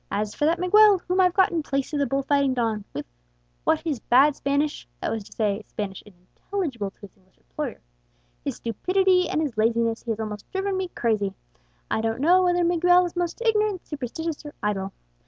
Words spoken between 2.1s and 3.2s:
fighting don, what